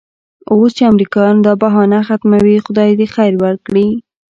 [0.53, 3.87] اوس چې امریکایان دا بهانه ختموي خدای دې خیر ورکړي.